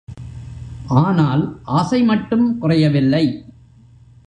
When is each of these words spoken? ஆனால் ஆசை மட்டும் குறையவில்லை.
ஆனால் 0.87 1.43
ஆசை 1.63 2.03
மட்டும் 2.03 2.57
குறையவில்லை. 2.57 3.25